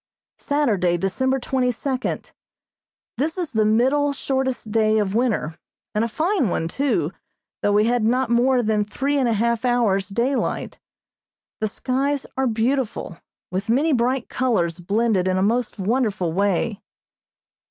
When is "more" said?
8.31-8.63